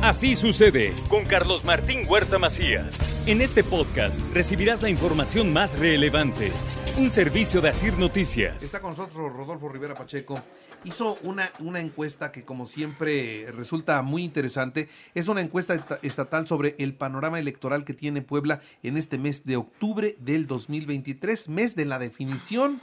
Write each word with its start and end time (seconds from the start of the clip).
Así 0.00 0.36
sucede 0.36 0.94
con 1.08 1.24
Carlos 1.24 1.64
Martín 1.64 2.06
Huerta 2.08 2.38
Macías. 2.38 2.96
En 3.26 3.40
este 3.40 3.64
podcast 3.64 4.20
recibirás 4.32 4.80
la 4.80 4.90
información 4.90 5.52
más 5.52 5.76
relevante. 5.76 6.52
Un 6.98 7.10
servicio 7.10 7.60
de 7.60 7.70
Asir 7.70 7.98
Noticias. 7.98 8.62
Está 8.62 8.80
con 8.80 8.90
nosotros 8.90 9.32
Rodolfo 9.32 9.68
Rivera 9.68 9.94
Pacheco. 9.94 10.40
Hizo 10.84 11.18
una, 11.24 11.50
una 11.58 11.80
encuesta 11.80 12.30
que 12.30 12.44
como 12.44 12.66
siempre 12.66 13.50
resulta 13.50 14.00
muy 14.02 14.22
interesante. 14.22 14.88
Es 15.16 15.26
una 15.26 15.40
encuesta 15.40 15.98
estatal 16.02 16.46
sobre 16.46 16.76
el 16.78 16.94
panorama 16.94 17.40
electoral 17.40 17.84
que 17.84 17.92
tiene 17.92 18.22
Puebla 18.22 18.60
en 18.84 18.98
este 18.98 19.18
mes 19.18 19.44
de 19.46 19.56
octubre 19.56 20.14
del 20.20 20.46
2023, 20.46 21.48
mes 21.48 21.74
de 21.74 21.86
la 21.86 21.98
definición 21.98 22.80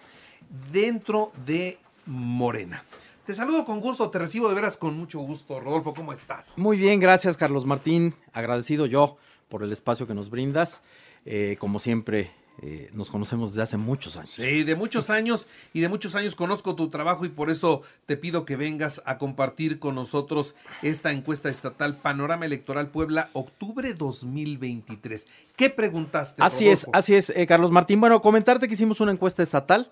dentro 0.69 1.31
de 1.45 1.77
Morena. 2.05 2.83
Te 3.25 3.33
saludo 3.33 3.65
con 3.65 3.81
gusto, 3.81 4.11
te 4.11 4.19
recibo 4.19 4.47
de 4.49 4.53
veras 4.53 4.77
con 4.77 4.95
mucho 4.95 5.17
gusto. 5.17 5.59
Rodolfo, 5.59 5.95
¿cómo 5.95 6.13
estás? 6.13 6.55
Muy 6.57 6.77
bien, 6.77 6.99
gracias 6.99 7.37
Carlos 7.37 7.65
Martín. 7.65 8.13
Agradecido 8.33 8.85
yo 8.85 9.17
por 9.49 9.63
el 9.63 9.71
espacio 9.71 10.05
que 10.05 10.13
nos 10.13 10.29
brindas. 10.29 10.83
Eh, 11.25 11.55
como 11.59 11.79
siempre, 11.79 12.31
eh, 12.61 12.91
nos 12.93 13.09
conocemos 13.09 13.53
desde 13.53 13.63
hace 13.63 13.77
muchos 13.77 14.15
años. 14.15 14.29
Sí, 14.29 14.63
de 14.63 14.75
muchos 14.75 15.09
años 15.09 15.47
y 15.73 15.79
de 15.79 15.89
muchos 15.89 16.13
años 16.13 16.35
conozco 16.35 16.75
tu 16.75 16.89
trabajo 16.89 17.25
y 17.25 17.29
por 17.29 17.49
eso 17.49 17.81
te 18.05 18.15
pido 18.15 18.45
que 18.45 18.57
vengas 18.57 19.01
a 19.05 19.17
compartir 19.17 19.79
con 19.79 19.95
nosotros 19.95 20.53
esta 20.83 21.11
encuesta 21.11 21.49
estatal 21.49 21.97
Panorama 21.97 22.45
Electoral 22.45 22.91
Puebla, 22.91 23.31
octubre 23.33 23.95
2023. 23.95 25.27
¿Qué 25.55 25.71
preguntaste? 25.71 26.43
Así 26.43 26.69
es, 26.69 26.85
así 26.93 27.15
es, 27.15 27.31
eh, 27.31 27.47
Carlos 27.47 27.71
Martín. 27.71 27.99
Bueno, 27.99 28.21
comentarte 28.21 28.67
que 28.67 28.75
hicimos 28.75 28.99
una 29.01 29.13
encuesta 29.13 29.41
estatal 29.41 29.89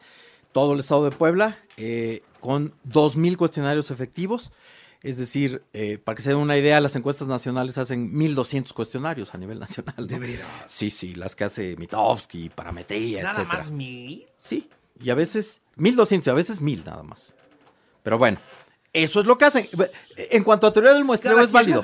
todo 0.54 0.74
el 0.74 0.80
estado 0.80 1.04
de 1.04 1.12
Puebla, 1.12 1.60
eh, 1.76 2.24
con 2.40 2.74
2.000 2.88 3.36
cuestionarios 3.36 3.92
efectivos. 3.92 4.54
Es 5.02 5.18
decir, 5.18 5.64
eh, 5.74 5.98
para 6.02 6.16
que 6.16 6.22
se 6.22 6.30
den 6.30 6.38
una 6.38 6.58
idea, 6.58 6.80
las 6.80 6.96
encuestas 6.96 7.28
nacionales 7.28 7.78
hacen 7.78 8.14
1.200 8.14 8.72
cuestionarios 8.72 9.34
a 9.34 9.38
nivel 9.38 9.60
nacional. 9.60 10.08
¿De 10.08 10.18
veras? 10.18 10.48
Sí, 10.68 10.90
sí, 10.90 11.14
las 11.16 11.36
que 11.36 11.44
hace 11.44 11.76
Mitofsky, 11.76 12.50
Parametría, 12.50 13.24
¿Nada 13.24 13.44
más 13.44 13.70
mil? 13.70 14.26
Sí, 14.38 14.70
y 15.02 15.10
a 15.10 15.16
veces 15.16 15.62
1.200 15.78 16.28
y 16.28 16.30
a 16.30 16.34
veces 16.34 16.62
1.000 16.62 16.86
nada 16.86 17.04
más. 17.04 17.36
Pero 18.02 18.18
bueno, 18.18 18.38
eso 18.94 19.20
es 19.20 19.26
lo 19.26 19.38
que 19.38 19.46
hacen. 19.46 19.66
En 20.32 20.44
cuanto 20.44 20.68
a 20.68 20.72
teoría 20.72 20.94
del 20.94 21.04
muestreo, 21.04 21.40
es 21.42 21.52
válido. 21.52 21.82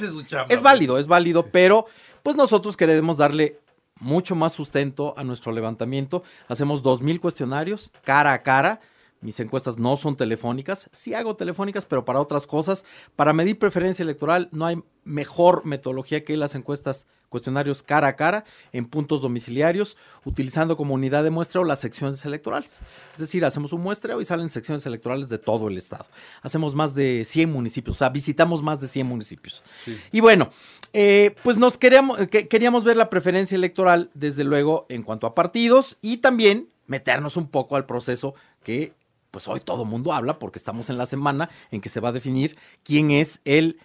es 0.48 0.62
válido, 0.62 0.98
es 0.98 1.08
válido, 1.08 1.48
pero 1.48 1.88
pues 2.24 2.38
nosotros 2.38 2.78
queremos 2.78 3.18
darle 3.18 3.60
mucho 4.00 4.36
más 4.36 4.54
sustento 4.54 5.14
a 5.18 5.24
nuestro 5.24 5.52
levantamiento. 5.52 6.24
Hacemos 6.48 6.84
2.000 6.84 7.20
cuestionarios 7.20 7.92
cara 8.04 8.34
a 8.34 8.42
cara. 8.44 8.80
Mis 9.22 9.40
encuestas 9.40 9.78
no 9.78 9.98
son 9.98 10.16
telefónicas, 10.16 10.90
sí 10.94 11.14
hago 11.14 11.36
telefónicas, 11.36 11.86
pero 11.86 12.06
para 12.06 12.22
otras 12.22 12.48
cosas. 12.48 12.86
Para 13.16 13.34
medir 13.34 13.60
preferencia 13.60 14.04
electoral 14.04 14.48
no 14.52 14.66
hay 14.66 14.82
mejor 15.04 15.66
metodología 15.66 16.24
que 16.24 16.38
las 16.38 16.56
encuestas 16.56 17.06
cuestionarios 17.30 17.84
cara 17.84 18.08
a 18.08 18.16
cara 18.16 18.44
en 18.74 18.86
puntos 18.86 19.22
domiciliarios, 19.22 19.98
utilizando 20.26 20.76
como 20.76 20.96
unidad 20.96 21.24
de 21.24 21.30
muestreo 21.30 21.64
las 21.64 21.80
secciones 21.80 22.24
electorales. 22.26 22.82
Es 23.14 23.20
decir, 23.20 23.46
hacemos 23.46 23.72
un 23.72 23.82
muestreo 23.82 24.20
y 24.20 24.26
salen 24.26 24.50
secciones 24.50 24.86
electorales 24.86 25.30
de 25.30 25.38
todo 25.38 25.68
el 25.68 25.78
estado. 25.78 26.06
Hacemos 26.42 26.76
más 26.76 26.96
de 26.96 27.24
100 27.26 27.52
municipios, 27.52 27.98
o 27.98 28.00
sea, 28.00 28.10
visitamos 28.10 28.64
más 28.64 28.82
de 28.82 28.88
100 28.88 29.06
municipios. 29.06 29.64
Y 30.12 30.20
bueno, 30.20 30.50
eh, 30.94 31.36
pues 31.44 31.58
nos 31.58 31.78
queríamos, 31.78 32.18
queríamos 32.28 32.84
ver 32.84 32.98
la 32.98 33.10
preferencia 33.10 33.56
electoral, 33.56 34.10
desde 34.14 34.44
luego, 34.44 34.86
en 34.90 35.04
cuanto 35.04 35.28
a 35.28 35.36
partidos 35.36 35.98
y 36.02 36.18
también 36.18 36.70
meternos 36.88 37.38
un 37.38 37.48
poco 37.48 37.76
al 37.76 37.86
proceso 37.86 38.34
que 38.64 38.94
pues 39.32 39.48
hoy 39.48 39.60
todo 39.60 39.84
el 39.84 39.90
mundo 39.90 40.14
habla 40.14 40.40
porque 40.40 40.60
estamos 40.60 40.90
en 40.90 40.98
la 40.98 41.06
semana 41.06 41.50
en 41.72 41.82
que 41.82 41.90
se 41.90 42.00
va 42.00 42.10
a 42.10 42.14
definir 42.14 42.58
quién 42.84 43.12
es 43.12 43.42
el 43.46 43.80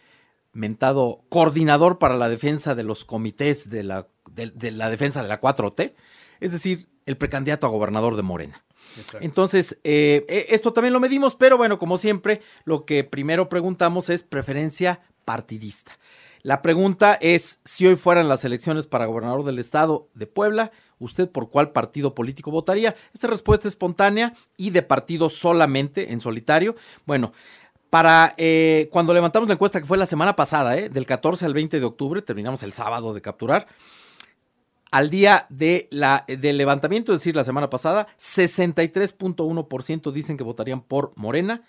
mentado 0.53 1.25
coordinador 1.29 1.99
para 1.99 2.17
la 2.17 2.29
defensa 2.29 2.75
de 2.75 2.85
los 2.85 3.05
comités 3.05 3.71
de 3.71 3.83
la, 3.83 4.09
de, 4.31 4.71
la 4.71 4.89
defensa 4.89 5.23
de 5.23 5.29
la 5.29 5.41
4T, 5.41 5.95
es 6.41 6.53
decir, 6.53 6.89
el 7.07 7.17
precandidato 7.17 7.67
a 7.67 7.71
gobernador 7.71 8.17
de 8.17 8.23
Morena. 8.23 8.65
Entonces, 9.21 9.79
eh, 9.83 10.25
e, 10.29 10.47
esto 10.51 10.73
también 10.73 10.93
lo 10.93 11.01
medimos, 11.01 11.35
pero 11.35 11.57
bueno, 11.57 11.79
como 11.79 11.99
siempre, 11.99 12.43
lo 12.65 12.85
que 12.85 13.03
primero 13.03 13.49
preguntamos 13.49 14.09
es 14.09 14.23
preferencia 14.23 15.01
partidista. 15.25 15.99
La 16.43 16.63
pregunta 16.63 17.19
es, 17.21 17.61
si 17.65 17.87
hoy 17.87 17.97
fueran 17.97 18.29
las 18.29 18.45
elecciones 18.45 18.87
para 18.87 19.07
gobernador 19.07 19.45
del 19.45 19.59
estado 19.59 20.09
de 20.15 20.27
Puebla, 20.27 20.73
¿usted 20.99 21.29
por 21.29 21.51
cuál 21.51 21.73
partido 21.73 22.15
político 22.15 22.51
votaría? 22.51 22.95
Esta 23.13 23.27
respuesta 23.29 23.69
espontánea 23.69 24.35
y 24.57 24.71
de 24.71 24.83
partido 24.83 25.29
solamente, 25.29 26.13
en 26.13 26.21
solitario. 26.21 26.77
Bueno, 27.07 27.33
para 27.91 28.35
eh, 28.39 28.89
cuando 28.91 29.15
levantamos 29.15 29.49
la 29.49 29.55
encuesta, 29.55 29.81
que 29.81 29.87
fue 29.87 29.97
la 29.97 30.07
semana 30.07 30.35
pasada, 30.35 30.77
eh, 30.77 30.89
del 30.89 31.07
14 31.07 31.45
al 31.47 31.55
20 31.55 31.79
de 31.79 31.87
octubre, 31.87 32.23
terminamos 32.23 32.65
el 32.65 32.73
sábado 32.73 33.15
de 33.15 33.23
capturar. 33.23 33.69
Al 34.91 35.11
día 35.11 35.47
de 35.49 35.87
la, 35.91 36.25
del 36.27 36.57
levantamiento, 36.57 37.13
es 37.13 37.21
decir, 37.21 37.37
la 37.37 37.45
semana 37.45 37.71
pasada, 37.71 38.09
63.1% 38.19 40.11
dicen 40.11 40.37
que 40.37 40.43
votarían 40.43 40.83
por 40.83 41.13
Morena, 41.17 41.63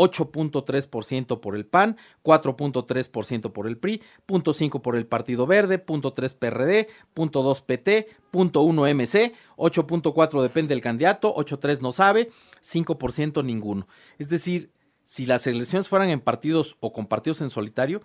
8.3% 0.00 1.40
por 1.40 1.54
el 1.54 1.66
PAN, 1.66 1.98
4.3% 2.22 3.52
por 3.52 3.66
el 3.66 3.76
PRI, 3.76 4.00
0.5% 4.26 4.80
por 4.80 4.96
el 4.96 5.06
Partido 5.06 5.46
Verde, 5.46 5.84
0.3% 5.84 6.38
PRD, 6.38 6.88
0.2% 7.14 7.64
PT, 7.64 8.08
0.1% 8.32 8.94
MC, 8.94 9.34
8.4% 9.56 10.42
depende 10.42 10.74
del 10.74 10.80
candidato, 10.80 11.34
8.3% 11.34 11.80
no 11.80 11.92
sabe, 11.92 12.30
5% 12.62 13.44
ninguno. 13.44 13.86
Es 14.18 14.30
decir, 14.30 14.72
si 15.04 15.26
las 15.26 15.46
elecciones 15.46 15.88
fueran 15.88 16.08
en 16.08 16.20
partidos 16.20 16.76
o 16.80 16.92
con 16.92 17.06
partidos 17.06 17.42
en 17.42 17.50
solitario, 17.50 18.00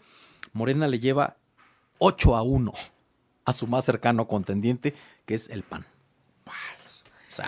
Morena 0.52 0.88
le 0.88 1.00
lleva 1.00 1.38
8 2.00 2.36
a 2.36 2.42
1 2.42 2.74
a 3.46 3.54
su 3.54 3.68
más 3.68 3.86
cercano 3.86 4.28
contendiente, 4.28 4.94
que 5.26 5.36
es 5.36 5.50
el 5.50 5.64
PAN. 5.64 5.86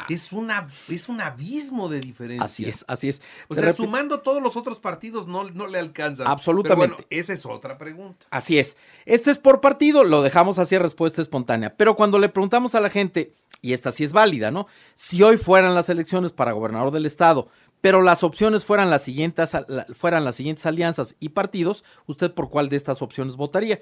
Es, 0.09 0.31
una, 0.31 0.69
es 0.87 1.09
un 1.09 1.21
abismo 1.21 1.89
de 1.89 1.99
diferencia. 1.99 2.45
Así 2.45 2.65
es, 2.65 2.85
así 2.87 3.09
es. 3.09 3.21
O 3.47 3.55
sea, 3.55 3.73
sumando 3.73 4.21
todos 4.21 4.41
los 4.41 4.55
otros 4.55 4.79
partidos 4.79 5.27
no, 5.27 5.49
no 5.51 5.67
le 5.67 5.79
alcanza. 5.79 6.23
Absolutamente. 6.25 6.95
bueno, 6.95 7.07
esa 7.09 7.33
es 7.33 7.45
otra 7.45 7.77
pregunta. 7.77 8.25
Así 8.29 8.57
es. 8.59 8.77
Este 9.05 9.31
es 9.31 9.37
por 9.37 9.61
partido, 9.61 10.03
lo 10.03 10.21
dejamos 10.21 10.59
así 10.59 10.75
a 10.75 10.79
respuesta 10.79 11.21
espontánea. 11.21 11.75
Pero 11.75 11.95
cuando 11.95 12.19
le 12.19 12.29
preguntamos 12.29 12.75
a 12.75 12.81
la 12.81 12.89
gente, 12.89 13.33
y 13.61 13.73
esta 13.73 13.91
sí 13.91 14.03
es 14.03 14.13
válida, 14.13 14.51
¿no? 14.51 14.67
Si 14.95 15.21
hoy 15.23 15.37
fueran 15.37 15.75
las 15.75 15.89
elecciones 15.89 16.31
para 16.31 16.51
gobernador 16.51 16.91
del 16.91 17.05
estado, 17.05 17.49
pero 17.81 18.01
las 18.01 18.23
opciones 18.23 18.65
fueran 18.65 18.89
las 18.89 19.03
siguientes, 19.03 19.51
fueran 19.93 20.25
las 20.25 20.35
siguientes 20.35 20.65
alianzas 20.65 21.15
y 21.19 21.29
partidos, 21.29 21.83
¿usted 22.05 22.33
por 22.33 22.49
cuál 22.49 22.69
de 22.69 22.75
estas 22.75 23.01
opciones 23.01 23.35
votaría? 23.35 23.79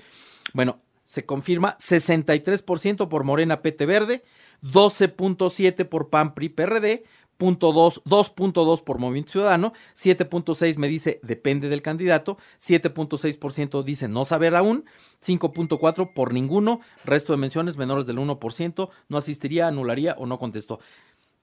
Bueno, 0.53 0.79
se 1.05 1.23
confirma 1.23 1.77
63% 1.77 3.07
por 3.07 3.23
Morena 3.23 3.61
PT 3.61 3.85
Verde, 3.85 4.23
12.7 4.63 5.87
por 5.87 6.09
PAN 6.09 6.33
PRI 6.33 6.49
PRD, 6.49 7.03
2.2 7.37 8.83
por 8.83 8.97
Movimiento 8.97 9.33
Ciudadano, 9.33 9.73
7.6 9.93 10.77
me 10.77 10.87
dice 10.87 11.19
depende 11.21 11.69
del 11.69 11.83
candidato, 11.83 12.39
7.6% 12.59 13.83
dice 13.83 14.07
no 14.07 14.25
saber 14.25 14.55
aún, 14.55 14.85
5.4 15.23 16.11
por 16.11 16.33
ninguno, 16.33 16.81
resto 17.03 17.33
de 17.33 17.37
menciones 17.37 17.77
menores 17.77 18.07
del 18.07 18.17
1%, 18.17 18.89
no 19.07 19.17
asistiría, 19.17 19.67
anularía 19.67 20.15
o 20.17 20.25
no 20.25 20.39
contestó. 20.39 20.79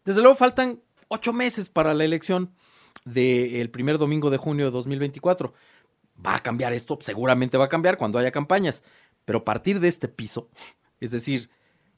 Desde 0.05 0.23
luego 0.23 0.35
faltan 0.35 0.81
ocho 1.07 1.33
meses 1.33 1.69
para 1.69 1.95
la 1.95 2.05
elección 2.05 2.53
del 3.05 3.71
primer 3.71 3.99
domingo 3.99 4.29
de 4.29 4.39
junio 4.39 4.65
de 4.65 4.71
2024. 4.73 5.55
¿Va 6.25 6.37
a 6.37 6.41
cambiar 6.41 6.73
esto? 6.73 6.99
Seguramente 7.01 7.59
va 7.59 7.67
a 7.67 7.69
cambiar 7.69 7.97
cuando 7.97 8.19
haya 8.19 8.33
campañas. 8.33 8.83
Pero 9.25 9.45
partir 9.45 9.81
de 9.81 9.89
este 9.89 10.09
piso, 10.09 10.49
es 11.01 11.11
decir, 11.11 11.51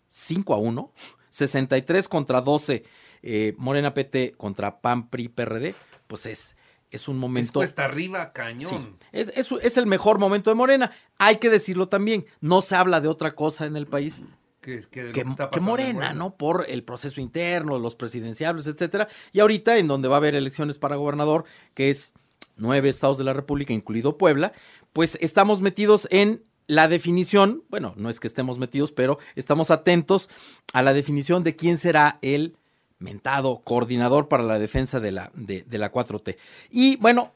5 0.09 0.55
a 0.55 0.59
1, 0.59 0.93
63 1.31 2.09
contra 2.09 2.41
12, 2.41 2.85
eh, 3.23 3.55
Morena 3.59 3.95
PT 3.95 4.33
contra 4.37 4.81
PAN, 4.81 5.09
PRI, 5.09 5.29
PRD, 5.29 5.75
pues 6.07 6.27
es, 6.27 6.57
es 6.91 7.09
un 7.09 7.19
momento. 7.19 7.49
Es 7.49 7.53
cuesta 7.53 7.85
arriba, 7.85 8.33
cañón. 8.33 8.99
es, 9.13 9.33
es, 9.35 9.51
es, 9.51 9.77
el 9.77 9.87
mejor 9.87 10.19
momento 10.19 10.51
de 10.51 10.57
Morena. 10.57 10.93
Hay 11.19 11.39
que 11.39 11.51
decirlo 11.51 11.89
también. 11.89 12.27
No 12.41 12.63
se 12.63 12.77
habla 12.77 13.01
de 13.01 13.09
otra 13.09 13.35
cosa 13.35 13.67
en 13.67 13.77
el 13.77 13.87
país 13.87 14.23
que, 14.65 15.61
Morena, 15.61 16.15
¿no? 16.15 16.37
Por 16.37 16.67
el 16.69 16.85
proceso 16.85 17.21
interno, 17.21 17.79
los 17.79 17.95
presidenciables, 17.95 18.67
etcétera. 18.67 19.09
Y 19.33 19.41
ahorita, 19.41 19.77
en 19.79 19.89
donde 19.89 20.09
va 20.09 20.17
a 20.17 20.19
haber 20.19 20.35
elecciones 20.35 20.79
para 20.79 20.97
gobernador, 20.97 21.45
que 21.75 21.91
es 21.91 22.15
nueve 22.57 22.89
estados 22.89 23.19
de 23.19 23.25
la 23.25 23.33
República, 23.33 23.73
incluido 23.73 24.17
Puebla, 24.17 24.53
pues 24.93 25.19
estamos 25.21 25.61
metidos 25.61 26.09
en 26.11 26.45
la 26.67 26.89
definición, 26.89 27.63
bueno, 27.69 27.95
no 27.97 28.09
es 28.09 28.21
que 28.21 28.27
estemos 28.27 28.59
metidos, 28.59 28.93
pero 28.93 29.19
estamos 29.35 29.71
atentos 29.71 30.31
a 30.73 30.83
la 30.83 30.93
definición 30.93 31.45
de 31.45 31.57
quién 31.57 31.77
será 31.77 32.19
el 32.23 32.57
mentado 32.99 33.61
coordinador 33.63 34.29
para 34.29 34.43
la 34.43 34.59
defensa 34.59 35.01
de 35.01 35.13
la, 35.13 35.31
de, 35.35 35.65
la 35.71 35.93
4T. 35.93 36.37
Y 36.71 36.97
bueno, 36.97 37.35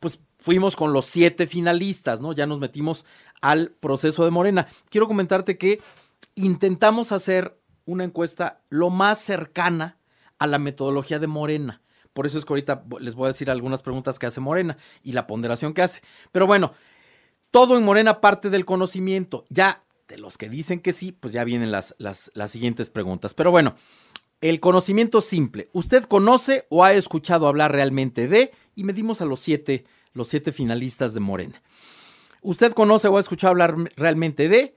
pues 0.00 0.20
fuimos 0.38 0.74
con 0.74 0.92
los 0.92 1.06
siete 1.06 1.46
finalistas, 1.46 2.20
¿no? 2.20 2.32
Ya 2.32 2.46
nos 2.46 2.60
metimos 2.60 3.04
al 3.40 3.72
proceso 3.78 4.24
de 4.24 4.30
Morena. 4.30 4.66
Quiero 4.90 5.06
comentarte 5.06 5.58
que 5.58 5.80
intentamos 6.34 7.12
hacer 7.12 7.58
una 7.84 8.04
encuesta 8.04 8.60
lo 8.70 8.90
más 8.90 9.18
cercana 9.18 9.98
a 10.38 10.46
la 10.46 10.58
metodología 10.58 11.18
de 11.18 11.26
Morena. 11.26 11.82
Por 12.12 12.26
eso 12.26 12.38
es 12.38 12.44
que 12.44 12.52
ahorita 12.52 12.84
les 13.00 13.14
voy 13.14 13.26
a 13.26 13.28
decir 13.28 13.50
algunas 13.50 13.82
preguntas 13.82 14.18
que 14.18 14.26
hace 14.26 14.40
Morena 14.40 14.76
y 15.02 15.12
la 15.12 15.26
ponderación 15.26 15.74
que 15.74 15.82
hace. 15.82 16.02
Pero 16.30 16.46
bueno, 16.46 16.72
Todo 17.52 17.76
en 17.76 17.84
Morena 17.84 18.20
parte 18.20 18.50
del 18.50 18.64
conocimiento. 18.64 19.44
Ya 19.50 19.84
de 20.08 20.18
los 20.18 20.38
que 20.38 20.48
dicen 20.48 20.80
que 20.80 20.92
sí, 20.92 21.12
pues 21.12 21.32
ya 21.32 21.44
vienen 21.44 21.70
las, 21.70 21.94
las, 21.98 22.32
las 22.34 22.50
siguientes 22.50 22.90
preguntas. 22.90 23.34
Pero 23.34 23.50
bueno, 23.50 23.76
el 24.40 24.58
conocimiento 24.58 25.20
simple. 25.20 25.68
¿Usted 25.72 26.04
conoce 26.04 26.66
o 26.70 26.82
ha 26.82 26.94
escuchado 26.94 27.46
hablar 27.46 27.70
realmente 27.70 28.26
de? 28.26 28.52
Y 28.74 28.84
medimos 28.84 29.20
a 29.20 29.26
los 29.26 29.40
siete, 29.40 29.84
los 30.14 30.28
siete 30.28 30.50
finalistas 30.50 31.12
de 31.12 31.20
Morena. 31.20 31.62
¿Usted 32.40 32.72
conoce 32.72 33.08
o 33.08 33.18
ha 33.18 33.20
escuchado 33.20 33.50
hablar 33.50 33.76
realmente 33.96 34.48
de? 34.48 34.74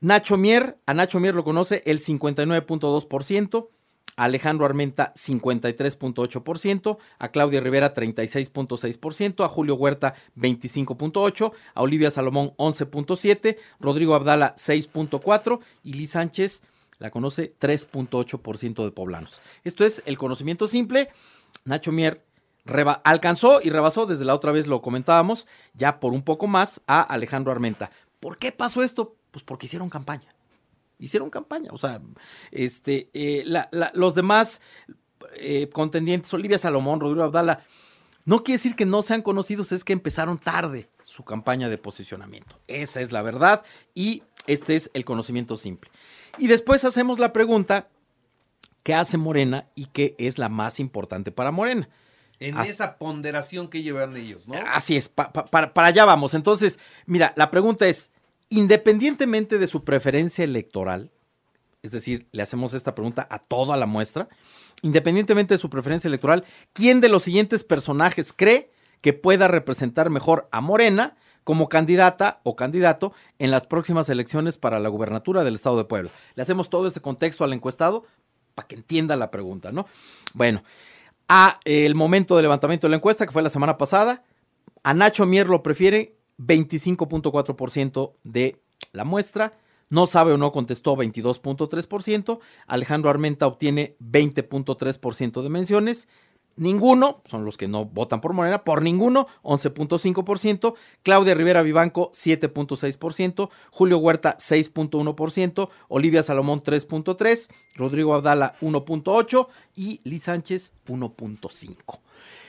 Nacho 0.00 0.38
Mier, 0.38 0.78
a 0.86 0.94
Nacho 0.94 1.20
Mier 1.20 1.34
lo 1.34 1.44
conoce 1.44 1.82
el 1.84 2.00
59.2%, 2.00 3.68
a 4.16 4.24
Alejandro 4.24 4.66
Armenta 4.66 5.12
53.8%, 5.14 6.98
a 7.18 7.28
Claudia 7.28 7.60
Rivera 7.60 7.94
36.6%, 7.94 9.44
a 9.44 9.48
Julio 9.48 9.74
Huerta 9.74 10.14
25.8%, 10.36 11.52
a 11.74 11.82
Olivia 11.82 12.10
Salomón 12.10 12.52
11.7%, 12.56 13.56
Rodrigo 13.80 14.14
Abdala 14.14 14.54
6.4% 14.56 15.60
y 15.82 15.94
Liz 15.94 16.10
Sánchez 16.10 16.62
la 16.98 17.10
conoce 17.10 17.54
3.8% 17.58 18.84
de 18.84 18.90
poblanos. 18.92 19.40
Esto 19.64 19.84
es 19.84 20.02
el 20.06 20.16
conocimiento 20.16 20.68
simple. 20.68 21.08
Nacho 21.64 21.92
Mier 21.92 22.24
alcanzó 23.02 23.60
y 23.62 23.70
rebasó, 23.70 24.06
desde 24.06 24.24
la 24.24 24.34
otra 24.34 24.52
vez 24.52 24.66
lo 24.66 24.80
comentábamos, 24.80 25.46
ya 25.74 26.00
por 26.00 26.12
un 26.12 26.22
poco 26.22 26.46
más 26.46 26.80
a 26.86 27.02
Alejandro 27.02 27.52
Armenta. 27.52 27.90
¿Por 28.20 28.38
qué 28.38 28.52
pasó 28.52 28.82
esto? 28.82 29.16
Pues 29.32 29.44
porque 29.44 29.66
hicieron 29.66 29.90
campaña 29.90 30.33
hicieron 30.98 31.30
campaña. 31.30 31.70
O 31.72 31.78
sea, 31.78 32.00
este, 32.50 33.10
eh, 33.12 33.44
los 33.94 34.14
demás 34.14 34.60
eh, 35.36 35.68
contendientes, 35.72 36.32
Olivia 36.34 36.58
Salomón, 36.58 37.00
Rodrigo 37.00 37.24
Abdala, 37.24 37.64
no 38.24 38.42
quiere 38.42 38.58
decir 38.58 38.74
que 38.74 38.86
no 38.86 39.02
sean 39.02 39.22
conocidos, 39.22 39.72
es 39.72 39.84
que 39.84 39.92
empezaron 39.92 40.38
tarde 40.38 40.88
su 41.02 41.24
campaña 41.24 41.68
de 41.68 41.78
posicionamiento. 41.78 42.58
Esa 42.68 43.00
es 43.00 43.12
la 43.12 43.22
verdad 43.22 43.64
y 43.94 44.22
este 44.46 44.76
es 44.76 44.90
el 44.94 45.04
conocimiento 45.04 45.56
simple. 45.56 45.90
Y 46.38 46.46
después 46.46 46.84
hacemos 46.84 47.18
la 47.18 47.32
pregunta, 47.32 47.88
¿qué 48.82 48.94
hace 48.94 49.18
Morena 49.18 49.68
y 49.74 49.86
qué 49.86 50.14
es 50.18 50.38
la 50.38 50.48
más 50.48 50.80
importante 50.80 51.32
para 51.32 51.50
Morena? 51.50 51.88
En 52.40 52.58
esa 52.58 52.98
ponderación 52.98 53.68
que 53.68 53.82
llevan 53.82 54.16
ellos, 54.16 54.48
¿no? 54.48 54.56
Así 54.66 54.96
es, 54.96 55.08
para 55.08 55.70
allá 55.76 56.04
vamos. 56.04 56.34
Entonces, 56.34 56.78
mira, 57.06 57.32
la 57.36 57.50
pregunta 57.50 57.86
es, 57.86 58.10
independientemente 58.48 59.58
de 59.58 59.66
su 59.66 59.84
preferencia 59.84 60.44
electoral, 60.44 61.10
es 61.82 61.90
decir, 61.90 62.26
le 62.32 62.42
hacemos 62.42 62.72
esta 62.74 62.94
pregunta 62.94 63.26
a 63.30 63.38
toda 63.38 63.76
la 63.76 63.86
muestra, 63.86 64.28
independientemente 64.82 65.54
de 65.54 65.58
su 65.58 65.70
preferencia 65.70 66.08
electoral, 66.08 66.44
¿quién 66.72 67.00
de 67.00 67.08
los 67.08 67.22
siguientes 67.22 67.64
personajes 67.64 68.32
cree 68.32 68.70
que 69.00 69.12
pueda 69.12 69.48
representar 69.48 70.08
mejor 70.08 70.48
a 70.50 70.60
Morena 70.60 71.16
como 71.44 71.68
candidata 71.68 72.40
o 72.42 72.56
candidato 72.56 73.12
en 73.38 73.50
las 73.50 73.66
próximas 73.66 74.08
elecciones 74.08 74.56
para 74.56 74.78
la 74.78 74.88
gubernatura 74.88 75.44
del 75.44 75.56
Estado 75.56 75.76
de 75.76 75.84
Puebla? 75.84 76.10
Le 76.34 76.42
hacemos 76.42 76.70
todo 76.70 76.86
este 76.86 77.00
contexto 77.00 77.44
al 77.44 77.52
encuestado 77.52 78.04
para 78.54 78.66
que 78.66 78.76
entienda 78.76 79.16
la 79.16 79.30
pregunta, 79.30 79.72
¿no? 79.72 79.86
Bueno, 80.32 80.62
a 81.28 81.60
el 81.64 81.94
momento 81.94 82.36
del 82.36 82.44
levantamiento 82.44 82.86
de 82.86 82.92
la 82.92 82.96
encuesta, 82.96 83.26
que 83.26 83.32
fue 83.32 83.42
la 83.42 83.50
semana 83.50 83.76
pasada, 83.76 84.22
a 84.82 84.94
Nacho 84.94 85.26
Mier 85.26 85.48
lo 85.48 85.62
prefiere 85.62 86.16
25.4% 86.38 88.12
de 88.24 88.60
la 88.92 89.04
muestra. 89.04 89.56
No 89.90 90.06
sabe 90.06 90.32
o 90.32 90.38
no 90.38 90.52
contestó 90.52 90.96
22.3%. 90.96 92.40
Alejandro 92.66 93.10
Armenta 93.10 93.46
obtiene 93.46 93.96
20.3% 94.00 95.42
de 95.42 95.48
menciones. 95.50 96.08
Ninguno, 96.56 97.20
son 97.24 97.44
los 97.44 97.56
que 97.56 97.66
no 97.66 97.84
votan 97.84 98.20
por 98.20 98.32
Morena, 98.32 98.62
por 98.62 98.80
ninguno, 98.80 99.26
11.5%. 99.42 100.74
Claudia 101.02 101.34
Rivera 101.34 101.62
Vivanco, 101.62 102.12
7.6%. 102.12 103.50
Julio 103.70 103.98
Huerta, 103.98 104.36
6.1%. 104.38 105.68
Olivia 105.88 106.22
Salomón, 106.22 106.62
3.3%. 106.62 107.48
Rodrigo 107.74 108.14
Abdala, 108.14 108.54
1.8%. 108.60 109.48
Y 109.74 110.00
Liz 110.04 110.24
Sánchez, 110.24 110.74
1.5%. 110.86 112.00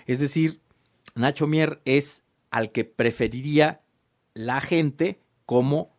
Es 0.05 0.19
decir, 0.19 0.61
Nacho 1.15 1.47
Mier 1.47 1.81
es 1.85 2.24
al 2.51 2.71
que 2.71 2.85
preferiría 2.85 3.81
la 4.33 4.61
gente 4.61 5.19
como 5.45 5.95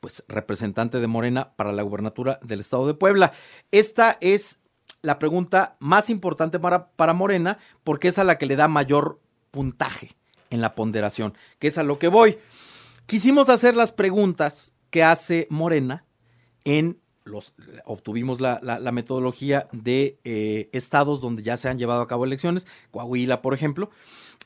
pues 0.00 0.24
representante 0.28 0.98
de 0.98 1.06
Morena 1.06 1.52
para 1.56 1.72
la 1.72 1.82
gubernatura 1.82 2.40
del 2.42 2.60
estado 2.60 2.86
de 2.86 2.94
Puebla. 2.94 3.32
Esta 3.70 4.16
es 4.20 4.58
la 5.02 5.18
pregunta 5.18 5.76
más 5.78 6.10
importante 6.10 6.58
para, 6.58 6.88
para 6.92 7.12
Morena 7.12 7.58
porque 7.84 8.08
es 8.08 8.18
a 8.18 8.24
la 8.24 8.38
que 8.38 8.46
le 8.46 8.56
da 8.56 8.68
mayor 8.68 9.20
puntaje 9.50 10.16
en 10.50 10.60
la 10.60 10.74
ponderación, 10.74 11.34
que 11.58 11.68
es 11.68 11.78
a 11.78 11.82
lo 11.82 11.98
que 11.98 12.08
voy. 12.08 12.38
Quisimos 13.06 13.48
hacer 13.48 13.76
las 13.76 13.92
preguntas 13.92 14.72
que 14.90 15.02
hace 15.02 15.46
Morena 15.50 16.04
en 16.64 17.00
los, 17.24 17.54
obtuvimos 17.84 18.40
la, 18.40 18.60
metodología 18.92 19.68
de 19.72 20.18
eh, 20.24 20.68
estados 20.72 21.20
donde 21.20 21.42
ya 21.42 21.56
se 21.56 21.68
han 21.68 21.78
llevado 21.78 22.02
a 22.02 22.08
cabo 22.08 22.24
elecciones, 22.24 22.66
Coahuila, 22.90 23.42
por 23.42 23.54
ejemplo, 23.54 23.90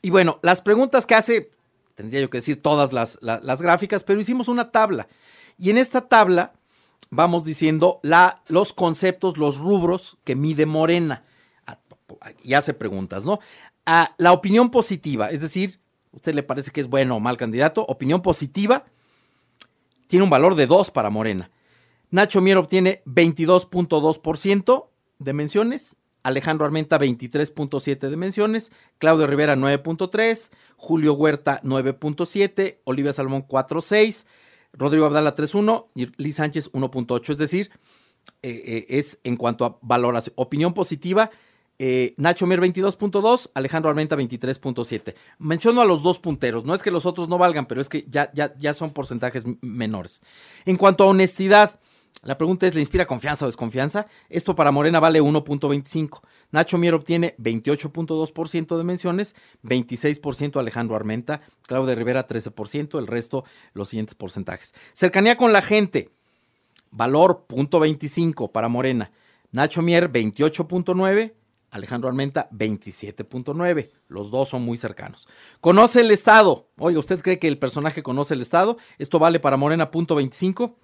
y 0.05 0.11
bueno, 0.11 0.39
las 0.43 0.61
preguntas 0.61 1.07
que 1.07 1.15
hace, 1.15 1.51
tendría 1.95 2.21
yo 2.21 2.29
que 2.29 2.37
decir 2.37 2.61
todas 2.61 2.93
las, 2.93 3.19
las, 3.23 3.63
gráficas, 3.63 4.05
pero 4.05 4.21
hicimos 4.21 4.49
una 4.49 4.71
tabla. 4.71 5.09
Y 5.59 5.71
en 5.71 5.79
esta 5.79 6.03
tabla 6.03 6.53
vamos 7.09 7.47
diciendo 7.47 8.01
la, 8.03 8.43
los 8.49 8.75
conceptos, 8.75 9.39
los 9.39 9.57
rubros 9.57 10.19
que 10.23 10.37
mide 10.37 10.67
Morena. 10.67 11.25
Ah, 11.67 11.79
y 12.43 12.53
hace 12.53 12.75
preguntas, 12.75 13.25
¿no? 13.25 13.41
A 13.87 14.15
la 14.19 14.33
opinión 14.33 14.71
positiva, 14.71 15.31
es 15.31 15.41
decir, 15.41 15.79
¿usted 16.13 16.35
le 16.35 16.43
parece 16.43 16.71
que 16.71 16.83
es 16.83 16.89
bueno 16.89 17.17
o 17.17 17.21
mal 17.21 17.39
candidato? 17.39 17.87
Opinión 17.89 18.21
positiva 18.21 18.85
tiene 20.07 20.25
un 20.25 20.31
valor 20.31 20.55
de 20.55 20.67
2 20.67 20.91
para 20.91 21.09
Morena. 21.09 21.51
Nacho 22.11 22.43
Mier 22.43 22.59
obtiene 22.59 23.03
22.2% 23.07 24.87
de 25.19 25.33
menciones 25.33 25.97
Alejandro 26.25 26.65
Armenta 26.67 26.99
23.7 26.99 28.09
dimensiones, 28.09 28.73
Claudio 28.99 29.27
Rivera 29.29 29.55
9.3, 29.55 30.51
Julio 30.77 31.15
Huerta 31.15 31.61
9.7, 31.63 32.79
Olivia 32.85 33.13
Salmón 33.13 33.47
4.6, 33.47 34.27
Rodrigo 34.73 35.07
Abdala 35.07 35.37
3.1 35.37 35.87
y 35.95 36.11
Liz 36.21 36.37
Sánchez 36.37 36.73
1.8. 36.73 37.31
Es 37.31 37.39
decir, 37.39 37.71
eh, 38.43 38.63
eh, 38.67 38.87
es 38.89 39.21
en 39.23 39.37
cuanto 39.37 39.65
a 39.65 39.79
valoración, 39.83 40.33
opinión 40.37 40.75
positiva, 40.75 41.31
eh, 41.79 42.15
Nacho 42.17 42.47
Mier 42.47 42.61
22.2, 42.61 43.51
Alejandro 43.55 43.91
Armenta 43.91 44.17
23.7. 44.17 45.15
Menciono 45.39 45.83
a 45.83 45.85
los 45.85 46.03
dos 46.03 46.19
punteros, 46.19 46.65
no 46.65 46.75
es 46.75 46.83
que 46.83 46.91
los 46.91 47.05
otros 47.05 47.29
no 47.29 47.37
valgan, 47.37 47.67
pero 47.67 47.81
es 47.81 47.89
que 47.89 48.07
ya, 48.09 48.31
ya, 48.33 48.55
ya 48.59 48.73
son 48.73 48.93
porcentajes 48.93 49.45
menores. 49.61 50.23
En 50.65 50.77
cuanto 50.79 51.05
a 51.05 51.09
honestidad, 51.09 51.79
la 52.23 52.39
pregunta 52.39 52.67
es, 52.67 52.75
¿le 52.75 52.81
inspira 52.81 53.07
confianza 53.07 53.45
o 53.45 53.49
desconfianza? 53.49 54.07
Esto 54.31 54.55
para 54.55 54.71
Morena 54.71 54.99
vale 54.99 55.21
1.25. 55.21 56.23
Nacho 56.53 56.79
Mier 56.79 56.95
obtiene 56.95 57.35
28.2% 57.39 58.79
de 58.79 58.85
menciones, 58.85 59.37
26% 59.63 60.59
Alejandro 60.59 60.97
Armenta, 60.97 61.43
Claudia 61.67 61.95
Rivera 61.95 62.27
13%, 62.27 62.99
el 62.99 63.07
resto 63.07 63.45
los 63.75 63.91
siguientes 63.91 64.15
porcentajes. 64.15 64.75
Cercanía 64.95 65.37
con 65.37 65.53
la 65.53 65.61
gente, 65.61 66.11
valor 66.91 67.45
.25 67.49 68.51
para 68.51 68.69
Morena. 68.69 69.11
Nacho 69.53 69.83
Mier 69.83 70.11
28.9, 70.11 71.35
Alejandro 71.71 72.09
Armenta 72.09 72.49
27.9. 72.53 73.91
Los 74.09 74.31
dos 74.31 74.49
son 74.49 74.63
muy 74.63 74.79
cercanos. 74.79 75.29
Conoce 75.61 76.01
el 76.01 76.11
Estado. 76.11 76.69
Oye, 76.79 76.97
¿usted 76.97 77.21
cree 77.21 77.39
que 77.39 77.49
el 77.49 77.59
personaje 77.59 78.03
conoce 78.03 78.33
el 78.33 78.41
Estado? 78.41 78.79
Esto 78.99 79.19
vale 79.19 79.41
para 79.41 79.57
Morena 79.57 79.91
.25 79.91 80.75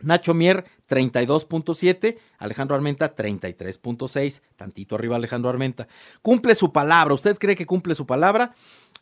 Nacho 0.00 0.34
Mier 0.34 0.64
32.7, 0.88 2.18
Alejandro 2.38 2.76
Armenta 2.76 3.14
33.6, 3.14 4.42
tantito 4.56 4.94
arriba 4.94 5.16
Alejandro 5.16 5.50
Armenta. 5.50 5.88
Cumple 6.22 6.54
su 6.54 6.72
palabra, 6.72 7.14
¿usted 7.14 7.36
cree 7.38 7.56
que 7.56 7.66
cumple 7.66 7.94
su 7.94 8.06
palabra? 8.06 8.54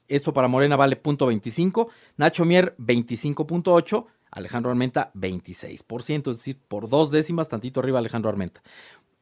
Esto 0.08 0.32
para 0.32 0.48
Morena 0.48 0.76
vale 0.76 1.00
.25, 1.02 1.88
Nacho 2.16 2.44
Mier 2.44 2.74
25.8, 2.78 4.06
Alejandro 4.30 4.70
Armenta 4.70 5.12
26%, 5.14 6.30
es 6.30 6.36
decir, 6.38 6.58
por 6.66 6.88
dos 6.88 7.10
décimas 7.10 7.48
tantito 7.48 7.80
arriba 7.80 7.98
Alejandro 7.98 8.30
Armenta. 8.30 8.62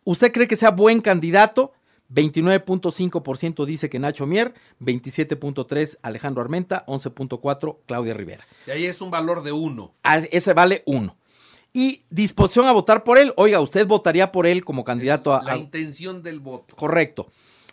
¿Usted 0.04 0.32
cree 0.32 0.48
que 0.48 0.56
sea 0.56 0.70
buen 0.70 1.00
candidato? 1.00 1.72
29.5% 2.12 3.64
dice 3.64 3.88
que 3.88 3.98
Nacho 3.98 4.26
Mier, 4.26 4.52
27.3% 4.80 5.98
Alejandro 6.02 6.42
Armenta, 6.42 6.84
11.4% 6.86 7.78
Claudia 7.86 8.14
Rivera. 8.14 8.46
Y 8.66 8.70
ahí 8.70 8.84
es 8.84 9.00
un 9.00 9.10
valor 9.10 9.42
de 9.42 9.52
1. 9.52 9.94
Ah, 10.02 10.18
ese 10.18 10.52
vale 10.52 10.82
1 10.86 11.16
y 11.74 12.02
disposición 12.08 12.66
a 12.66 12.72
votar 12.72 13.02
por 13.04 13.18
él. 13.18 13.34
Oiga, 13.36 13.60
usted 13.60 13.86
votaría 13.86 14.32
por 14.32 14.46
él 14.46 14.64
como 14.64 14.84
candidato 14.84 15.34
a... 15.34 15.42
La 15.42 15.58
intención 15.58 16.22
del 16.22 16.40
voto. 16.40 16.74
Correcto. 16.76 17.30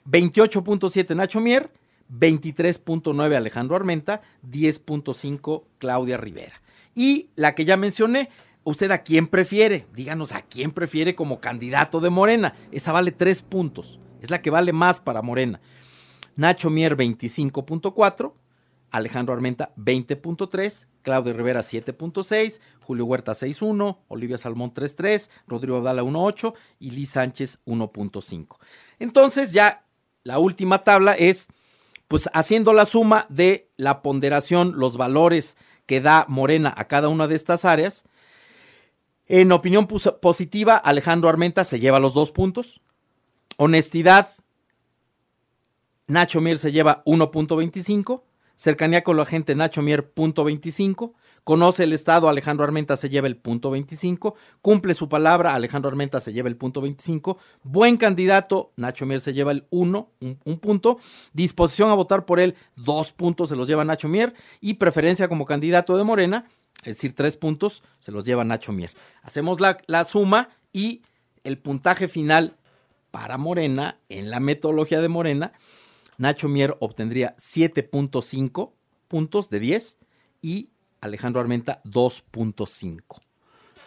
28.7 0.10 1.16
Nacho 1.16 1.40
Mier, 1.40 1.72
23.9 2.12 3.36
Alejandro 3.36 3.76
Armenta, 3.76 4.22
10.5 4.50 5.64
Claudia 5.78 6.18
Rivera. 6.18 6.62
Y 6.96 7.30
la 7.36 7.54
que 7.54 7.64
ya 7.64 7.78
mencioné, 7.78 8.30
¿usted 8.64 8.90
a 8.90 9.04
quién 9.04 9.28
prefiere? 9.28 9.86
Díganos 9.94 10.34
a 10.34 10.42
quién 10.42 10.72
prefiere 10.72 11.14
como 11.14 11.40
candidato 11.40 12.02
de 12.02 12.10
Morena. 12.10 12.56
Esa 12.72 12.92
vale 12.92 13.12
3 13.12 13.44
puntos. 13.44 14.00
Es 14.20 14.32
la 14.32 14.42
que 14.42 14.50
vale 14.50 14.74
más 14.74 15.00
para 15.00 15.22
Morena. 15.22 15.62
Nacho 16.36 16.72
Mier 16.72 16.98
25.4, 16.98 18.34
Alejandro 18.92 19.34
Armenta 19.34 19.74
20.3, 19.78 20.88
Claudio 21.02 21.34
Rivera 21.34 21.62
7.6, 21.62 22.60
Julio 22.82 23.06
Huerta 23.06 23.32
6.1, 23.32 23.98
Olivia 24.10 24.38
Salmón 24.38 24.74
3.3, 24.74 25.30
Rodrigo 25.48 25.78
Abdala 25.78 26.04
1.8 26.04 26.54
y 26.80 26.92
Liz 26.92 27.12
Sánchez 27.12 27.60
1.5. 27.66 28.58
Entonces 29.00 29.54
ya 29.54 29.86
la 30.24 30.40
última 30.40 30.84
tabla 30.84 31.14
es 31.14 31.48
pues 32.08 32.30
haciendo 32.34 32.74
la 32.74 32.86
suma 32.86 33.26
de 33.30 33.70
la 33.78 34.02
ponderación, 34.02 34.74
los 34.76 34.98
valores 34.98 35.56
que 35.86 36.02
da 36.02 36.26
Morena 36.28 36.74
a 36.76 36.86
cada 36.90 37.08
una 37.08 37.28
de 37.28 37.36
estas 37.36 37.64
áreas. 37.64 38.04
En 39.28 39.54
opinión 39.54 39.88
positiva, 39.88 40.76
Alejandro 40.76 41.30
Armenta 41.30 41.64
se 41.64 41.80
lleva 41.80 42.02
los 42.02 42.14
dos 42.14 42.32
puntos. 42.32 42.82
Honestidad, 43.56 44.34
Nacho 46.08 46.42
Mier 46.42 46.58
se 46.58 46.74
lleva 46.74 47.02
1.25. 47.06 48.24
Cercanía 48.62 49.04
con 49.04 49.18
la 49.18 49.26
gente, 49.26 49.56
Nacho 49.56 49.82
Mier, 49.82 50.12
punto 50.12 50.44
25. 50.44 51.16
Conoce 51.44 51.84
el 51.84 51.94
Estado, 51.94 52.30
Alejandro 52.30 52.64
Armenta 52.64 52.96
se 52.96 53.10
lleva 53.10 53.26
el 53.26 53.36
punto 53.36 53.72
25. 53.72 54.36
Cumple 54.62 54.94
su 54.94 55.10
palabra, 55.10 55.56
Alejandro 55.56 55.90
Armenta 55.90 56.22
se 56.22 56.32
lleva 56.32 56.48
el 56.48 56.58
punto 56.58 56.80
25. 56.80 57.40
Buen 57.64 57.98
candidato, 57.98 58.72
Nacho 58.76 59.08
Mier 59.08 59.20
se 59.20 59.34
lleva 59.34 59.52
el 59.52 59.66
1, 59.72 60.12
un, 60.46 60.60
punto. 60.60 61.00
Disposición 61.34 61.90
a 61.90 61.96
votar 61.96 62.26
por 62.26 62.40
él, 62.40 62.54
dos 62.76 63.12
puntos 63.14 63.50
se 63.50 63.56
los 63.56 63.68
lleva 63.68 63.84
Nacho 63.84 64.08
Mier. 64.08 64.36
Y 64.60 64.76
preferencia 64.76 65.28
como 65.28 65.48
candidato 65.48 65.98
de 65.98 66.04
Morena, 66.04 66.46
es 66.84 66.98
decir, 66.98 67.16
tres 67.16 67.38
puntos, 67.38 67.82
se 67.98 68.12
los 68.12 68.26
lleva 68.26 68.44
Nacho 68.44 68.74
Mier. 68.74 68.92
Hacemos 69.24 69.60
la, 69.60 69.80
la 69.88 70.06
suma 70.06 70.50
y 70.72 71.02
el 71.44 71.58
puntaje 71.58 72.08
final 72.08 72.58
para 73.10 73.40
Morena, 73.40 73.98
en 74.10 74.30
la 74.30 74.40
metodología 74.40 75.02
de 75.02 75.10
Morena, 75.10 75.52
Nacho 76.22 76.48
Mier 76.48 76.78
obtendría 76.80 77.36
7.5 77.38 78.74
puntos 79.08 79.50
de 79.50 79.60
10 79.60 79.98
y 80.44 80.70
Alejandro 81.02 81.42
Armenta 81.42 81.82
2.5. 81.84 83.02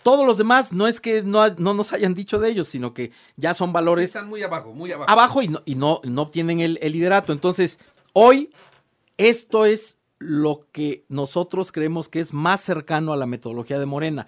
Todos 0.02 0.26
los 0.26 0.36
demás 0.36 0.72
no 0.72 0.88
es 0.88 1.00
que 1.00 1.22
no, 1.22 1.48
nos 1.48 1.92
hayan 1.92 2.12
dicho 2.12 2.40
de 2.40 2.50
ellos, 2.50 2.66
sino 2.66 2.92
que 2.92 3.12
ya 3.36 3.54
son 3.54 3.72
valores. 3.72 4.10
Están 4.10 4.28
muy 4.28 4.42
abajo, 4.42 4.72
muy 4.72 4.90
abajo. 4.90 5.08
Abajo 5.08 5.42
y 5.42 5.48
no, 5.48 5.62
y 5.64 5.76
no, 5.76 6.00
no 6.02 6.22
obtienen 6.22 6.58
el, 6.58 6.76
el 6.82 6.92
liderato. 6.92 7.32
Entonces, 7.32 7.78
hoy 8.12 8.50
esto 9.16 9.64
es 9.64 10.00
lo 10.18 10.66
que 10.72 11.04
nosotros 11.08 11.70
creemos 11.70 12.08
que 12.08 12.18
es 12.18 12.32
más 12.32 12.60
cercano 12.60 13.12
a 13.12 13.16
la 13.16 13.26
metodología 13.26 13.78
de 13.78 13.86
Morena. 13.86 14.26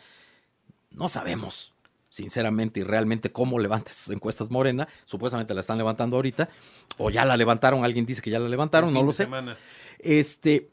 No 0.93 1.09
sabemos, 1.09 1.75
sinceramente 2.17 2.81
y 2.81 2.83
realmente 2.83 3.31
cómo 3.31 3.59
levanta 3.59 3.93
sus 3.93 4.15
encuestas 4.15 4.51
Morena. 4.51 4.89
Supuestamente 5.05 5.53
la 5.53 5.61
están 5.61 5.77
levantando 5.77 6.17
ahorita, 6.17 6.49
o 6.97 7.11
ya 7.11 7.27
la 7.27 7.37
levantaron, 7.37 7.85
alguien 7.85 8.07
dice 8.07 8.23
que 8.23 8.31
ya 8.31 8.39
la 8.39 8.49
levantaron, 8.49 8.95
no 8.95 9.03
lo 9.03 9.13
sé. 9.13 9.29
Este, 9.99 10.71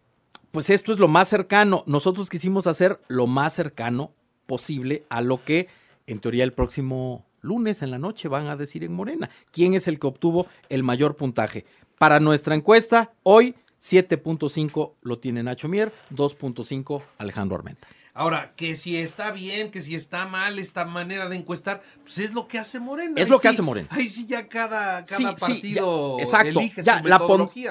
pues 0.51 0.69
esto 0.69 0.93
es 0.93 0.99
lo 0.99 1.09
más 1.09 1.27
cercano. 1.27 1.83
Nosotros 1.85 2.29
quisimos 2.29 2.65
hacer 2.65 3.01
lo 3.09 3.27
más 3.27 3.53
cercano 3.53 4.13
posible 4.45 5.03
a 5.09 5.19
lo 5.19 5.43
que 5.43 5.67
en 6.07 6.19
teoría 6.19 6.45
el 6.45 6.53
próximo 6.53 7.25
lunes 7.41 7.81
en 7.81 7.91
la 7.91 7.99
noche 7.99 8.29
van 8.29 8.47
a 8.47 8.55
decir 8.55 8.85
en 8.85 8.93
Morena. 8.93 9.29
¿Quién 9.51 9.73
es 9.73 9.89
el 9.89 9.99
que 9.99 10.07
obtuvo 10.07 10.47
el 10.69 10.83
mayor 10.83 11.17
puntaje? 11.17 11.65
Para 11.97 12.21
nuestra 12.21 12.55
encuesta, 12.55 13.11
hoy 13.23 13.55
7.5 13.81 14.93
lo 15.01 15.19
tiene 15.19 15.43
Nacho 15.43 15.67
Mier, 15.67 15.91
2.5 16.11 17.01
Alejandro 17.17 17.57
Armenta. 17.57 17.85
Ahora, 18.15 18.53
que 18.55 18.75
si 18.75 18.97
está 18.97 19.31
bien, 19.31 19.71
que 19.71 19.81
si 19.81 19.95
está 19.95 20.27
mal 20.27 20.59
esta 20.59 20.85
manera 20.85 21.29
de 21.29 21.35
encuestar, 21.35 21.81
pues 22.03 22.19
es 22.19 22.33
lo 22.33 22.47
que 22.47 22.59
hace 22.59 22.79
Morena. 22.79 23.19
Es 23.19 23.27
lo 23.27 23.39
que 23.39 23.47
hace 23.47 23.63
Morena. 23.63 23.87
Ahí 23.89 24.07
sí 24.07 24.27
ya 24.27 24.47
cada, 24.47 25.03
partido 25.39 26.19
exacto, 26.19 26.59
elige 26.59 26.83
ya, 26.83 27.01
la, 27.01 27.19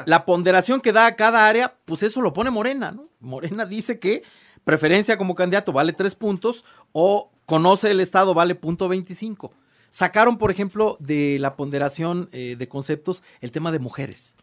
la, 0.04 0.24
ponderación 0.24 0.80
que 0.80 0.92
da 0.92 1.06
a 1.06 1.14
cada 1.14 1.46
área, 1.46 1.76
pues 1.84 2.02
eso 2.02 2.20
lo 2.20 2.32
pone 2.32 2.50
Morena, 2.50 2.90
¿no? 2.90 3.08
Morena 3.20 3.66
dice 3.66 4.00
que 4.00 4.24
preferencia 4.64 5.16
como 5.16 5.36
candidato 5.36 5.72
vale 5.72 5.92
tres 5.92 6.16
puntos 6.16 6.64
o 6.90 7.30
conoce 7.46 7.92
el 7.92 8.00
Estado 8.00 8.34
vale 8.34 8.56
punto 8.56 8.88
25. 8.88 9.52
Sacaron, 9.90 10.38
por 10.38 10.50
ejemplo, 10.50 10.96
de 10.98 11.36
la 11.38 11.54
ponderación 11.54 12.28
eh, 12.32 12.56
de 12.58 12.68
conceptos 12.68 13.22
el 13.40 13.52
tema 13.52 13.70
de 13.70 13.78
mujeres. 13.78 14.34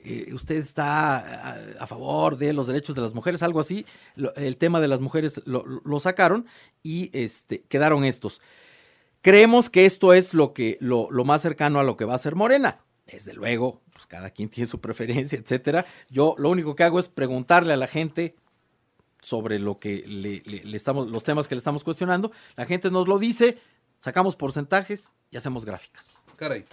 Eh, 0.00 0.32
usted 0.32 0.56
está 0.56 1.18
a, 1.80 1.86
favor 1.86 2.38
de 2.38 2.52
los 2.52 2.68
derechos 2.68 2.94
de 2.94 3.02
las 3.02 3.14
mujeres, 3.14 3.42
algo 3.42 3.58
así. 3.58 3.84
el 4.36 4.56
tema 4.56 4.80
de 4.80 4.88
las 4.88 5.00
mujeres 5.00 5.42
lo, 5.44 6.00
sacaron 6.00 6.46
y 6.82 7.10
este, 7.12 7.62
quedaron 7.62 8.04
estos. 8.04 8.40
Creemos 9.22 9.70
que 9.70 9.86
esto 9.86 10.14
es 10.14 10.34
lo, 10.34 10.52
que, 10.54 10.78
lo, 10.80 11.08
más 11.24 11.42
cercano 11.42 11.80
a 11.80 11.84
lo 11.84 11.96
que 11.96 12.04
va 12.04 12.14
a 12.14 12.18
ser 12.18 12.36
Morena. 12.36 12.84
Desde 13.06 13.34
luego, 13.34 13.82
pues 13.92 14.06
cada 14.06 14.30
quien 14.30 14.48
tiene 14.50 14.68
su 14.68 14.80
preferencia, 14.80 15.38
etcétera. 15.38 15.84
Yo 16.08 16.36
lo 16.38 16.50
único 16.50 16.76
que 16.76 16.84
hago 16.84 17.00
es 17.00 17.08
preguntarle 17.08 17.72
a 17.72 17.76
la 17.76 17.88
gente 17.88 18.36
sobre 19.20 19.58
lo 19.58 19.80
que 19.80 20.04
le, 20.06 20.76
estamos, 20.76 21.08
los 21.08 21.24
temas 21.24 21.48
que 21.48 21.56
le 21.56 21.58
estamos 21.58 21.82
cuestionando. 21.82 22.30
La 22.54 22.66
gente 22.66 22.92
nos 22.92 23.08
lo 23.08 23.18
dice, 23.18 23.58
sacamos 23.98 24.36
porcentajes 24.36 25.12
y 25.32 25.36
hacemos 25.36 25.64
gráficas. 25.64 26.18
Caray. 26.36 26.64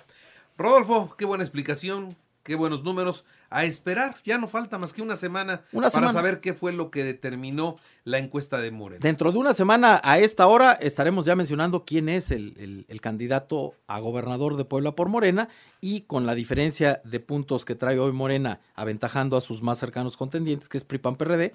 Rodolfo, 0.58 1.15
qué 1.17 1.25
buena 1.25 1.44
explicación 1.44 2.15
qué 2.45 2.55
buenos 2.55 2.83
números. 2.83 3.25
A 3.49 3.65
esperar, 3.65 4.15
ya 4.23 4.37
no 4.37 4.47
falta 4.47 4.77
más 4.77 4.93
que 4.93 5.01
una 5.01 5.15
semana 5.17 5.63
para 5.73 5.89
saber 5.89 6.39
qué 6.39 6.53
fue 6.53 6.71
lo 6.71 6.91
que 6.91 7.03
determinó 7.03 7.77
la 8.03 8.19
encuesta 8.19 8.59
de 8.59 8.71
Morena. 8.71 9.01
Dentro 9.01 9.31
de 9.31 9.39
una 9.39 9.53
semana 9.53 9.99
a 10.03 10.19
esta 10.19 10.47
hora 10.47 10.73
estaremos 10.73 11.25
ya 11.25 11.35
mencionando 11.35 11.85
quién 11.85 12.07
es 12.07 12.31
el, 12.31 12.85
candidato 13.01 13.73
a 13.87 13.99
gobernador 13.99 14.57
de 14.57 14.65
Puebla 14.65 14.93
por 14.93 15.09
Morena 15.09 15.49
y 15.81 16.01
con 16.01 16.25
la 16.25 16.35
diferencia 16.35 17.01
de 17.03 17.19
puntos 17.19 17.65
que 17.65 17.75
trae 17.75 17.99
hoy 17.99 18.11
Morena 18.11 18.61
aventajando 18.75 19.37
a 19.37 19.41
sus 19.41 19.61
más 19.61 19.79
cercanos 19.79 20.15
contendientes, 20.15 20.69
que 20.69 20.77
es 20.77 20.83
PRIPAN 20.83 21.17
PRD, 21.17 21.53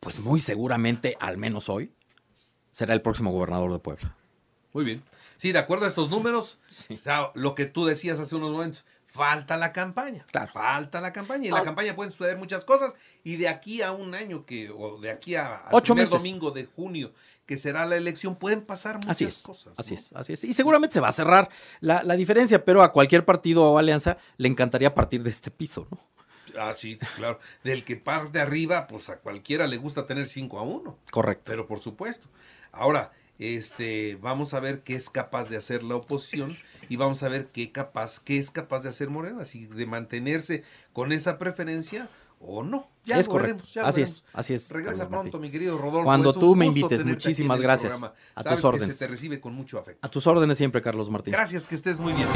pues 0.00 0.20
muy 0.20 0.40
seguramente, 0.40 1.16
al 1.20 1.38
menos 1.38 1.68
hoy, 1.68 1.92
será 2.70 2.94
el 2.94 3.02
próximo 3.02 3.32
gobernador 3.32 3.72
de 3.72 3.78
Puebla. 3.80 4.16
Muy 4.72 4.84
bien. 4.84 5.02
Sí, 5.38 5.52
de 5.52 5.58
acuerdo 5.60 5.86
a 5.86 5.88
estos 5.88 6.10
números, 6.10 6.58
lo 7.34 7.54
que 7.54 7.66
tú 7.66 7.86
decías 7.86 8.18
hace 8.18 8.34
unos 8.34 8.50
momentos, 8.50 8.84
falta 9.18 9.56
la 9.56 9.72
campaña. 9.72 10.24
Falta 10.52 11.00
la 11.00 11.12
campaña. 11.12 11.44
Y 11.44 11.48
en 11.48 11.54
la 11.54 11.60
ah. 11.60 11.64
campaña 11.64 11.94
pueden 11.94 12.12
suceder 12.12 12.38
muchas 12.38 12.64
cosas. 12.64 12.94
Y 13.24 13.36
de 13.36 13.48
aquí 13.48 13.82
a 13.82 13.92
un 13.92 14.14
año, 14.14 14.46
que, 14.46 14.70
o 14.70 14.98
de 15.00 15.10
aquí 15.10 15.34
a, 15.34 15.56
al 15.56 15.82
primer 15.82 16.08
domingo 16.08 16.52
de 16.52 16.64
junio, 16.64 17.12
que 17.44 17.56
será 17.56 17.84
la 17.86 17.96
elección, 17.96 18.36
pueden 18.36 18.62
pasar 18.62 18.96
muchas 18.96 19.42
cosas. 19.42 19.72
Así 19.76 19.94
es, 19.94 20.12
así 20.14 20.34
es. 20.34 20.44
Y 20.44 20.54
seguramente 20.54 20.94
se 20.94 21.00
va 21.00 21.08
a 21.08 21.12
cerrar 21.12 21.48
la, 21.80 22.02
diferencia, 22.14 22.64
pero 22.64 22.82
a 22.82 22.92
cualquier 22.92 23.24
partido 23.24 23.70
o 23.70 23.78
alianza 23.78 24.18
le 24.36 24.48
encantaría 24.48 24.94
partir 24.94 25.22
de 25.22 25.30
este 25.30 25.50
piso, 25.50 25.88
¿no? 25.90 25.98
Ah, 26.58 26.74
sí, 26.76 26.98
claro. 27.16 27.38
Del 27.62 27.84
que 27.84 27.96
parte 27.96 28.40
arriba, 28.40 28.86
pues 28.86 29.08
a 29.10 29.18
cualquiera 29.20 29.66
le 29.66 29.76
gusta 29.76 30.06
tener 30.06 30.26
5 30.26 30.58
a 30.58 30.62
1. 30.62 30.98
Correcto. 31.10 31.44
Pero 31.46 31.66
por 31.66 31.80
supuesto. 31.80 32.28
Ahora, 32.72 33.12
este, 33.38 34.18
vamos 34.20 34.54
a 34.54 34.60
ver 34.60 34.82
qué 34.82 34.94
es 34.94 35.08
capaz 35.08 35.48
de 35.48 35.56
hacer 35.56 35.84
la 35.84 35.96
oposición 35.96 36.56
y 36.88 36.96
vamos 36.96 37.22
a 37.22 37.28
ver 37.28 37.48
qué 37.48 37.72
capaz, 37.72 38.20
qué 38.20 38.38
es 38.38 38.50
capaz 38.50 38.82
de 38.82 38.88
hacer 38.88 39.10
Morena, 39.10 39.44
si 39.44 39.66
de 39.66 39.86
mantenerse 39.86 40.64
con 40.92 41.12
esa 41.12 41.38
preferencia 41.38 42.08
o 42.40 42.62
no. 42.62 42.88
Ya 43.04 43.18
es 43.18 43.28
correcto. 43.28 43.64
así 43.82 44.02
es, 44.02 44.22
así 44.34 44.54
es. 44.54 44.70
Regresa 44.70 45.08
pronto, 45.08 45.38
mi 45.38 45.50
querido 45.50 45.78
Rodolfo. 45.78 46.04
Cuando 46.04 46.32
tú 46.34 46.54
me 46.54 46.66
invites, 46.66 47.04
muchísimas 47.04 47.60
gracias. 47.60 47.98
A 48.34 48.44
tus 48.44 48.64
órdenes. 48.64 48.96
se 48.96 49.06
te 49.06 49.10
recibe 49.10 49.40
con 49.40 49.54
mucho 49.54 49.78
afecto. 49.78 50.06
A 50.06 50.10
tus 50.10 50.26
órdenes 50.26 50.58
siempre, 50.58 50.82
Carlos 50.82 51.08
Martín. 51.08 51.32
Gracias, 51.32 51.66
que 51.66 51.74
estés 51.74 51.98
muy 51.98 52.12
bien. 52.12 52.28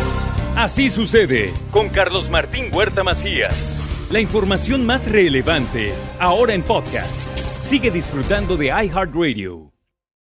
Así 0.57 0.89
sucede 0.89 1.53
con 1.71 1.91
Carlos 1.91 2.31
Martín 2.31 2.71
Huerta 2.73 3.05
Macías. 3.05 3.79
La 4.11 4.21
información 4.21 4.85
más 4.85 5.11
relevante, 5.11 5.95
ahora 6.19 6.55
en 6.55 6.63
podcast. 6.63 7.15
Sigue 7.61 7.91
disfrutando 7.91 8.57
de 8.57 8.67
iHeartRadio. 8.67 9.72